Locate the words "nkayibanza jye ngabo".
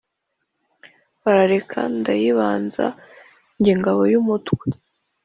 1.97-4.01